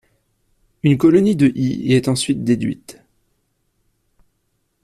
Une 0.81 0.97
colonie 0.97 1.35
de 1.35 1.51
y 1.53 1.93
est 1.93 2.07
ensuite 2.07 2.43
déduite. 2.43 3.03